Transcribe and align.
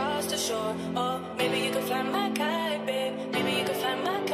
across 0.00 0.26
the 0.26 0.38
shore. 0.38 0.74
Or 0.96 1.20
maybe 1.36 1.58
you 1.66 1.70
can 1.72 1.82
fly 1.82 2.02
my 2.02 2.30
kite, 2.30 2.86
babe. 2.86 3.14
Maybe 3.32 3.52
you 3.58 3.64
can 3.64 3.74
fly 3.74 3.94
my 3.96 4.18
kite. 4.20 4.29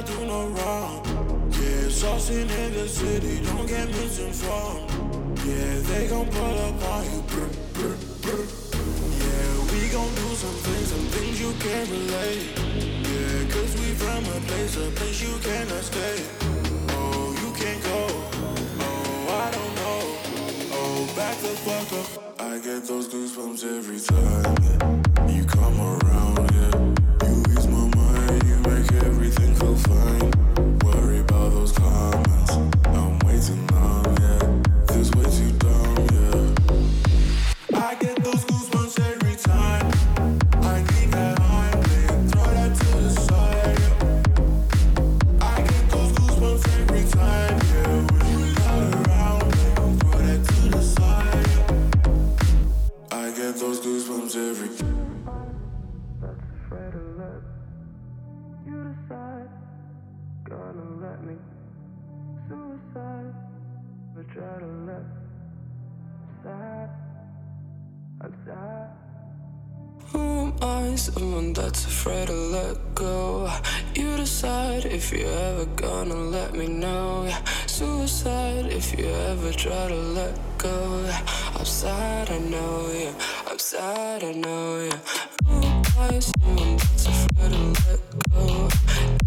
I 0.00 0.02
do 0.02 0.24
no 0.24 0.46
wrong. 0.46 1.04
Yeah, 1.50 1.90
saucing 1.92 2.48
in 2.48 2.72
the 2.72 2.88
city, 2.88 3.44
don't 3.44 3.66
get 3.66 3.86
misinformed. 3.88 4.88
Yeah, 5.44 5.78
they 5.88 6.08
gon' 6.08 6.26
pull 6.26 6.58
up 6.58 6.82
on 6.90 6.99
someone 71.00 71.52
that's 71.54 71.86
afraid 71.86 72.26
to 72.26 72.34
let 72.34 72.76
go. 72.94 73.50
You 73.94 74.16
decide 74.16 74.84
if 74.84 75.12
you're 75.12 75.26
ever 75.26 75.64
gonna 75.76 76.14
let 76.14 76.54
me 76.54 76.66
know. 76.66 77.32
Suicide 77.66 78.66
if 78.66 78.98
you 78.98 79.06
ever 79.06 79.52
try 79.52 79.88
to 79.88 79.94
let 79.94 80.38
go. 80.58 81.10
I'm 81.56 81.64
sad, 81.64 82.30
I 82.30 82.38
know, 82.38 82.90
yeah. 82.92 83.12
I'm 83.48 83.58
sad, 83.58 84.22
I 84.24 84.32
know, 84.32 84.80
yeah. 84.80 84.98
Who 85.46 85.56
am 85.66 85.82
I? 85.98 86.18
Someone 86.18 86.76
that's 86.76 87.06
afraid 87.06 87.52
to 87.52 87.62
let 87.86 88.00
go. 88.34 88.68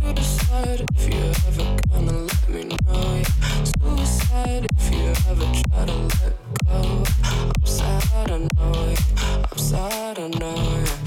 You 0.03 0.13
decide 0.13 0.85
if 0.95 1.03
you're 1.09 1.35
ever 1.47 1.77
gonna 1.89 2.19
let 2.29 2.49
me 2.49 2.63
know, 2.65 3.15
yeah. 3.15 3.63
Suicide 3.79 4.67
if 4.77 4.85
you 4.93 5.03
ever 5.31 5.47
try 5.67 5.85
to 5.85 5.97
let 6.17 6.35
go. 6.65 7.03
I'm 7.23 7.65
sad, 7.65 8.31
I 8.31 8.37
know, 8.37 8.73
yeah. 8.93 9.45
I'm 9.51 9.57
sad, 9.57 10.19
I 10.19 10.27
know, 10.27 10.55
yeah. 10.55 11.02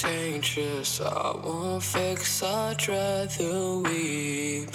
Contagious. 0.00 1.00
I 1.00 1.34
won't 1.44 1.82
fix, 1.82 2.42
I'd 2.42 2.88
rather 2.88 3.78
weep. 3.78 4.70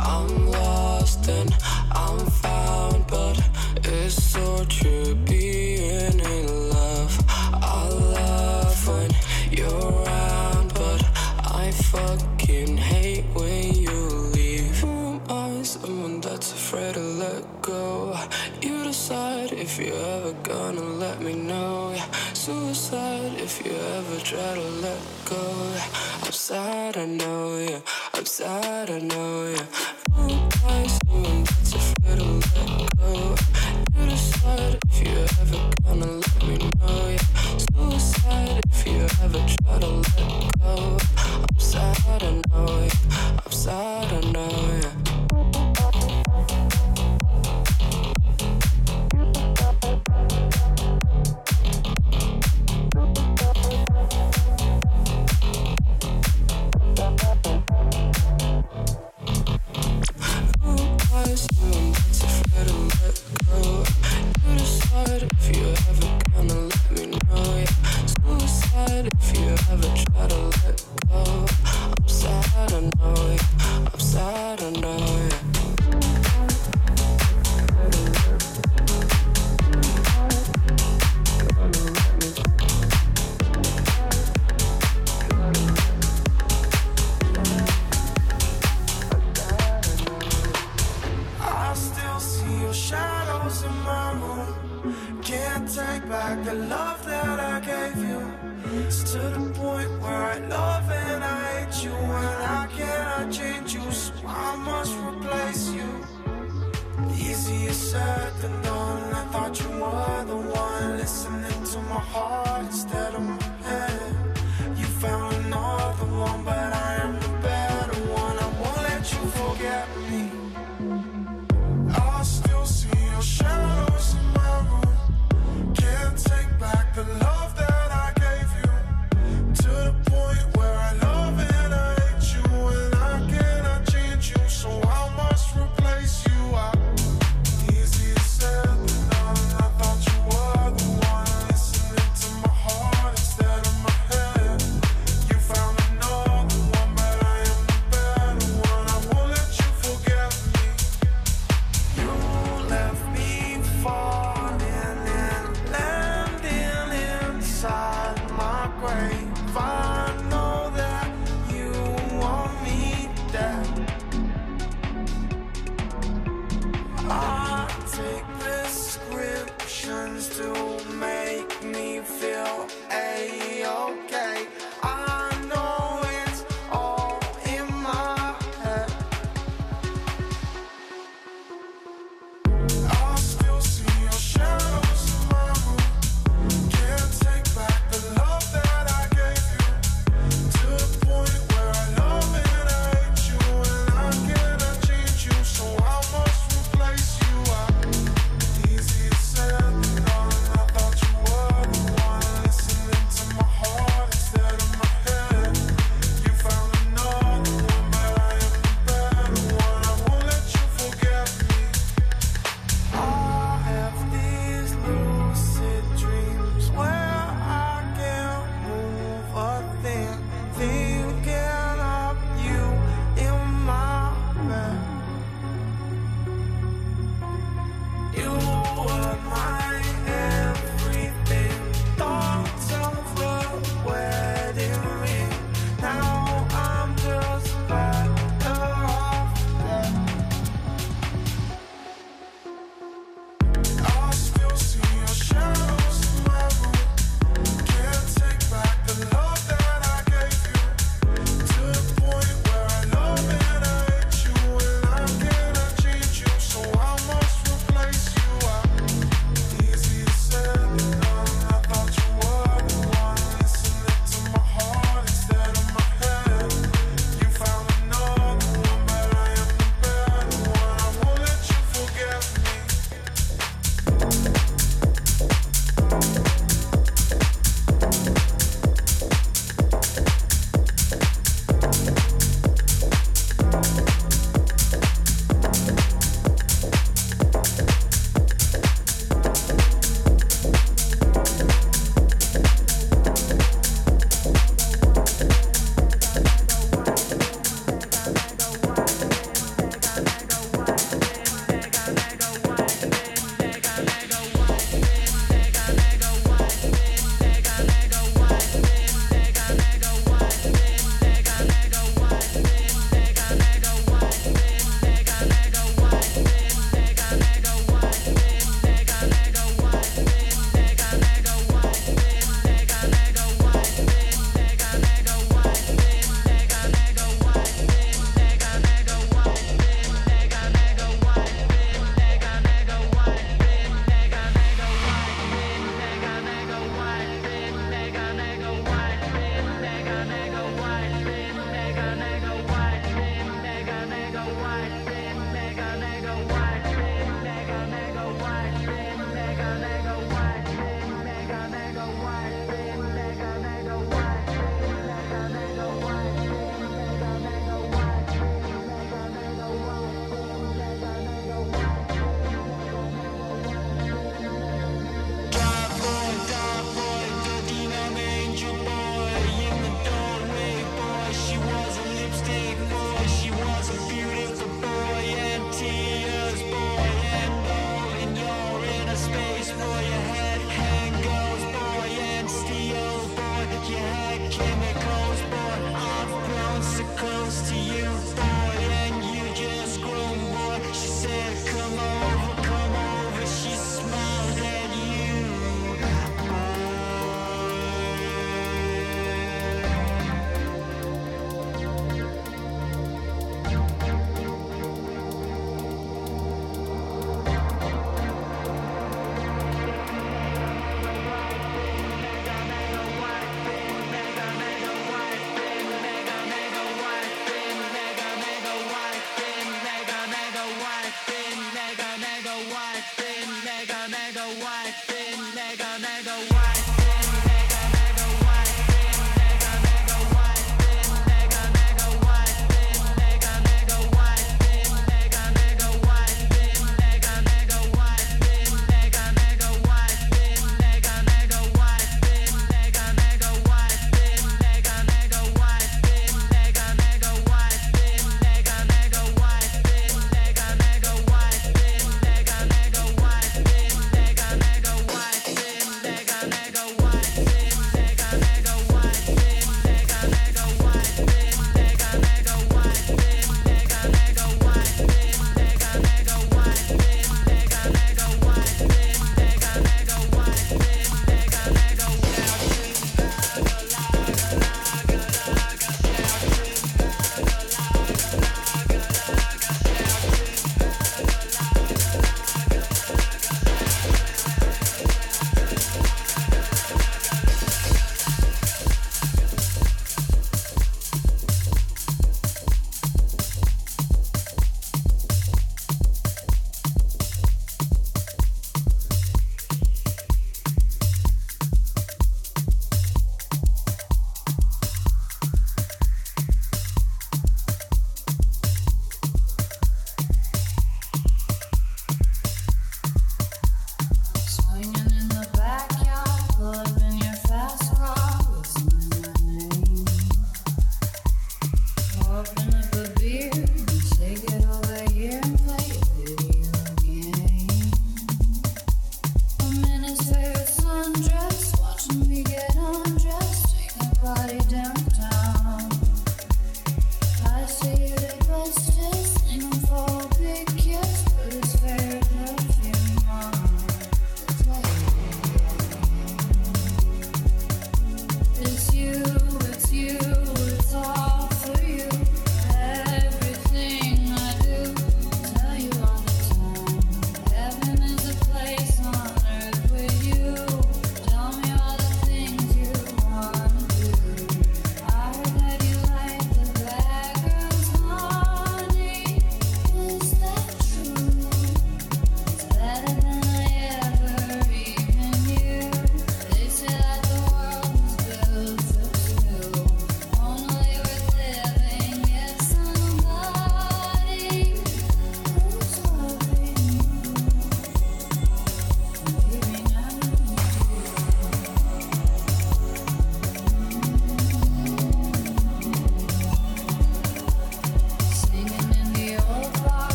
I'm 0.00 0.50
lost 0.50 1.28
and 1.28 1.54
I'm 1.92 2.18
found, 2.26 3.06
but 3.06 3.40
it's 3.84 4.22
so 4.22 4.64
true 4.68 5.14
being 5.14 6.20
in 6.20 6.70
love. 6.70 7.24
I 7.28 7.88
love 7.88 8.88
when 8.88 9.10
you're 9.50 9.92
around, 9.92 10.74
but 10.74 11.02
I 11.62 11.70
fucking 11.72 12.76
hate 12.76 13.24
when 13.32 13.74
you 13.74 14.00
leave. 14.34 14.78
Who 14.80 14.88
am 14.88 15.20
I? 15.30 15.62
someone 15.62 16.20
that's 16.20 16.52
afraid 16.52 16.94
to 16.94 17.00
let 17.00 17.62
go. 17.62 18.14
You 18.60 18.75
decide 19.08 19.52
if 19.52 19.78
you're 19.78 19.94
ever 20.16 20.32
gonna 20.42 20.82
let 20.82 21.20
me 21.20 21.32
know. 21.32 21.92
Yeah. 21.94 22.10
Suicide 22.32 23.34
if 23.38 23.64
you 23.64 23.70
ever 23.70 24.18
try 24.20 24.54
to 24.54 24.68
let 24.84 25.00
go. 25.24 25.42
I'm 26.24 26.32
sad, 26.32 26.96
I 26.96 27.06
know, 27.06 27.56
yeah. 27.56 27.78
I'm 28.14 28.26
sad, 28.26 28.90
I 28.90 28.98
know, 28.98 29.54
yeah. 29.54 29.66
Why 30.62 30.86
someone 30.88 31.44
that's 31.44 31.74
afraid 31.74 32.18
to 32.18 32.24
let 32.24 32.96
go? 32.98 33.36
You 33.96 34.10
decide 34.10 34.78
if 34.90 35.00
you're 35.00 35.30
ever 35.40 35.60
gonna 35.84 36.12
let 36.24 36.42
me 36.48 36.56
know, 36.80 37.08
yeah. 37.14 37.26
Suicide 37.76 38.60
if 38.72 38.86
you 38.88 39.06
ever 39.22 39.42
try 39.54 39.78
to 39.78 39.90
let 40.02 40.58
go. 40.58 40.98
I'm 41.48 41.60
sad, 41.60 42.22
I 42.24 42.42
know, 42.48 42.80
yeah. 42.82 43.38
I'm 43.44 43.52
sad, 43.52 44.12
I 44.12 44.32
know, 44.32 44.80
yeah. 44.82 44.85